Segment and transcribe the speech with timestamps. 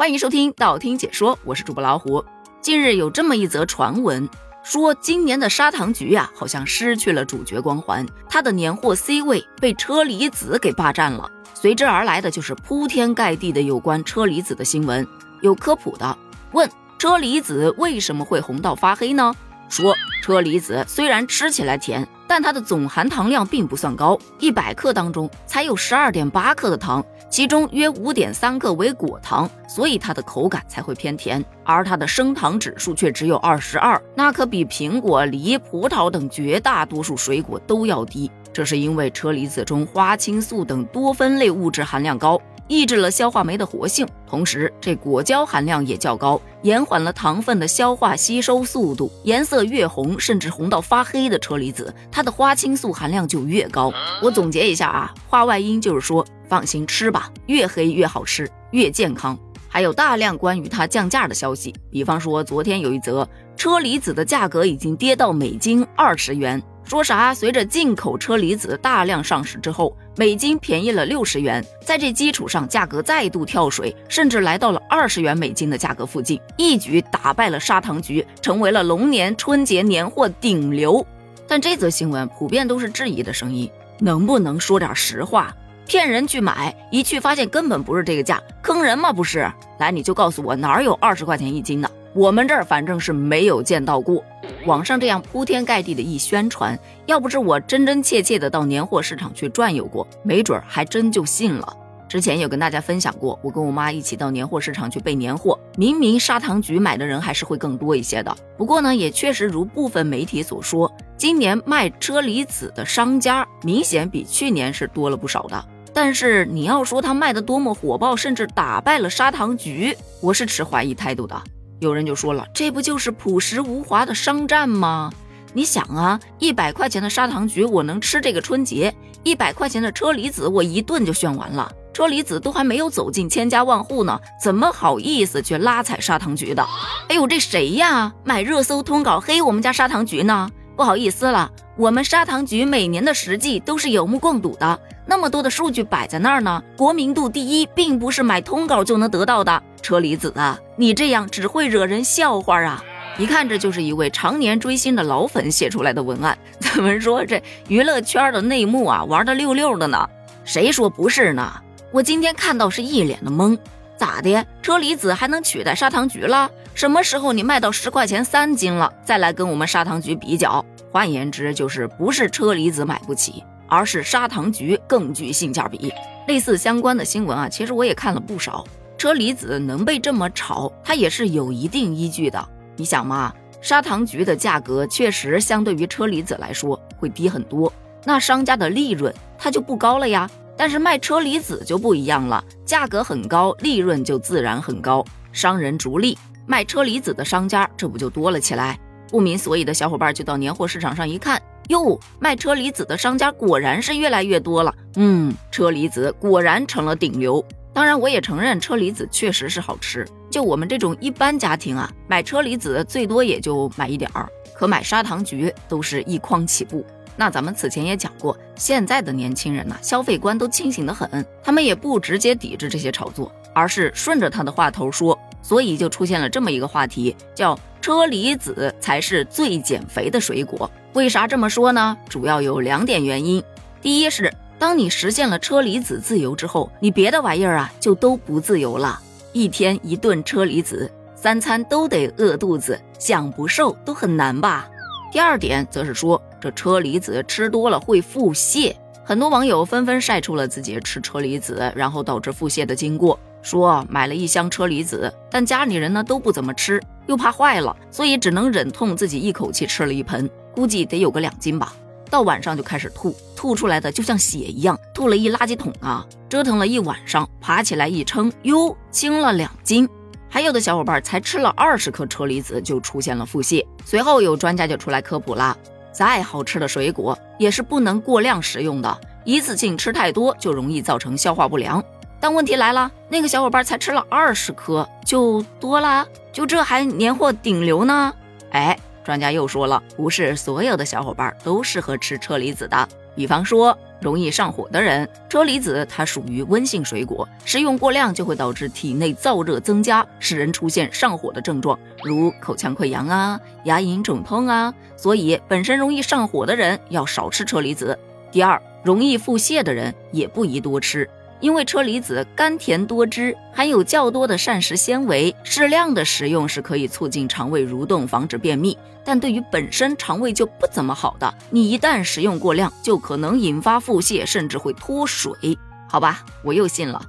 [0.00, 2.24] 欢迎收听道听解说，我是主播老虎。
[2.62, 4.26] 近日有这么一则传闻，
[4.62, 11.30] 说今年的砂糖橘啊，好像失去了主角光环，它的年货 C 位被车厘子给霸占了。
[11.52, 15.06] 随之而来的就是铺天盖地的有关车厘子的新闻。
[15.42, 16.16] 有科普的
[16.52, 19.34] 问：车厘子为什么会红到发黑呢？
[19.70, 22.06] 说车厘子虽然吃起来甜。
[22.30, 31.44] 但它的总含糖量并不算高，一百克当中才有十二点八克的糖，其中约五点三克为果糖，所以它的口感才会偏甜。
[31.64, 38.30] 而它的升糖指数却只有二十二，那可比苹果、梨、葡萄等绝大多数水果都要低。
[38.52, 42.40] 这是因为车厘子中花青素等多酚类物质含量高。
[42.70, 49.10] 抑制了消化酶的活性，同时这果胶含量也较高，延缓了糖分的消化吸收速度。
[49.24, 53.92] 颜色越红，甚至红到发黑的车厘子，它的花青素含量就越高。
[54.22, 59.36] 我总结一下啊，话外音就是说，放心吃吧，越黑越好吃，越健康。
[59.66, 66.62] 还有大量关于它降价的消息，比方说昨天有一则车厘子的价格已经跌到每斤二十元。
[66.90, 67.32] 说啥？
[67.32, 81.06] 随着进口车厘子大量上市之后，每斤便宜了六十元，在这基础上，价格再度跳水，甚至来到了二十元每斤的价格附近，一举打败了砂糖橘，成为了龙年春节年货顶流。
[81.46, 85.54] 但这则新闻普遍都是质疑的声音，能不能说点实话？
[85.86, 89.12] 骗人去买，一去发现根本不是这个价，坑人吗？
[89.12, 89.48] 不是？
[89.78, 91.88] 来，你就告诉我哪儿有二十块钱一斤的？
[92.14, 94.24] 我们这儿反正是没有见到过。
[94.66, 101.76] 网上这样铺天盖地的一宣传，要不是我真真切切的到年货市场去转悠过，没准还真就信了。
[102.08, 108.36] 之前有跟大家分享过，我跟我妈一起到年货市场去备年货，明明砂糖橘买的人还是会更多一些的。
[108.58, 115.64] 不过呢，也确实如部分媒体所说，今年卖车厘子的商家明显比去年是多了不少的。
[115.92, 121.40] 但是你要说他卖的多么火爆，甚至打败了砂糖橘，我是持怀疑态度的。
[121.80, 125.10] 有人就说了，这不就是朴实无华的商战吗？
[125.54, 131.72] 你想啊，一百块钱的砂糖橘我能吃这个春节，一百块钱的车厘子我一顿就炫完了。
[131.94, 136.62] 车厘子都还没有走进千家万户呢，怎么好意思去拉踩砂糖橘的？
[137.08, 138.12] 哎呦，这谁呀？
[138.24, 140.50] 买热搜通稿黑我们家砂糖橘呢？
[140.76, 144.78] 不好意思了，我们砂糖橘每年的实际都是有目共睹的，
[145.10, 149.60] 那么多的数据摆在那儿呢，国民度第一并不是买通稿就能得到的。
[149.82, 152.80] 车厘子啊，你这样只会惹人笑话啊！
[153.18, 156.38] 一看这就是一位常年追星的老粉写出来的文案。
[156.60, 160.08] 怎么说这娱乐圈的内幕啊，玩的溜溜的呢？
[160.44, 161.60] 谁说不是呢？
[161.90, 163.58] 我今天看到是一脸的懵，
[163.96, 164.46] 咋的？
[164.62, 166.48] 车厘子还能取代砂糖橘了？
[166.72, 170.64] 什么时候你卖到十块钱三斤了，再来跟我们砂糖橘比较？
[170.92, 175.92] 换言之，就是不是车厘子买不起，而是砂糖橘更具性价比。
[176.26, 178.64] 类似相关的新闻啊，其实我也看了不少。
[178.98, 182.48] 车厘子能被这么炒，它也是有一定依据的。
[182.76, 183.32] 你想嘛，
[183.62, 187.72] 砂糖橘的价格确实相对于车厘子来说会低很多，
[188.04, 190.28] 那商家的利润它就不高了呀。
[190.56, 195.02] 但是卖车厘子就不一样了，价格很高，利润就自然很高，
[195.32, 198.78] 商人逐利，卖车厘子的商家这不就多了起来？
[199.08, 204.74] 不明所以的小伙伴就到年货市场上一看，哟，卖车厘子的商家果然是越来越多了。
[204.96, 207.44] 嗯，车厘子果然成了顶流。
[207.72, 210.04] 当然，我也承认车厘子确实是好吃。
[210.28, 216.84] 就我们这种一般家庭啊，买车厘子最多也就买一点儿，可买砂糖橘都是一筐起步。
[217.16, 230.70] 那咱们此前也讲过，现在的年轻人呐，消费观都清醒的很，他们也不直接抵制这些炒作，而是顺着他的话头说，所以就出现了这么一个话题，叫车厘子才是最减肥的水果。
[230.94, 231.94] 为啥这么说呢？
[232.08, 233.42] 主要有两点原因，
[233.82, 234.32] 第一是。
[234.58, 239.00] 当你实现了车厘子自由之后，你别的玩意儿啊就都不自由了。
[239.32, 244.68] 一天一顿车厘子，三餐都得饿肚子，想不瘦都很难吧？
[245.12, 261.72] 第二点则是说，这车厘子吃多了会腹泻，很多网友纷纷晒出了自己吃车厘子然后导致腹泻的经过，说买了一箱车厘子，但家里人呢都不怎么吃，又怕坏了，所以只能忍痛自己一口气吃了一盆，估计得有个两斤吧。
[262.10, 266.04] 到晚上就开始吐，吐出来的就像血一样，吐了一垃圾桶啊！
[266.28, 269.88] 折腾了一晚上，爬起来一称，哟，轻了两斤。
[270.28, 273.64] 还有的小伙伴才吃了二十颗车厘子就出现了腹泻。
[273.84, 275.56] 随后有专家就出来科普啦：
[275.92, 281.82] 再好吃的水果也是不能过量食用的，一次性吃太多就容易造成消化不良。
[282.20, 288.14] 但问题来了，那个小伙伴才吃了二十颗就多啦，就这还年货顶流呢？
[288.50, 288.78] 哎。
[289.02, 292.86] 专家又说了，不是所有的小伙伴都适合吃车厘子的。
[293.16, 304.72] 比方说，容易上火的人，车厘子它属于温性水果，食用过量就会导致体内燥热增加，使人出现上火的症状，如口腔溃疡啊、牙龈肿痛啊。
[304.96, 307.98] 所以，本身容易上火的人要少吃车厘子。
[308.30, 311.08] 第二，容易腹泻的人也不宜多吃。
[311.40, 318.76] 因为车厘子甘甜多汁，含有较多的膳食纤维，适量的食用是可以促进肠胃蠕动，防止便秘。
[319.02, 325.58] 但对于本身肠胃就不怎么好的，你一旦食用过量，就可能引发腹泻，甚至会脱水。
[325.88, 327.02] 好吧， 我又信了。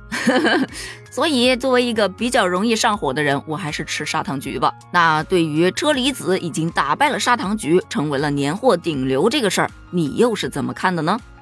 [1.12, 4.74] 所 以作为一个比较容易上火的人，我还是吃砂糖橘吧。
[4.92, 11.20] 那对于车厘子已经打败了砂糖橘，成为了年货顶流这个事儿，你又是怎么看的呢？